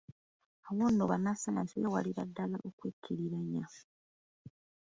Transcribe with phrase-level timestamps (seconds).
[0.67, 3.65] Awo nno bannassaayansi beewalira ddala okwekkiriranya.